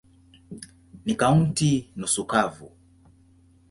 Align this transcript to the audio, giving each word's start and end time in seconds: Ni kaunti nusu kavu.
Ni 1.05 1.13
kaunti 1.19 1.69
nusu 1.97 2.21
kavu. 2.31 2.67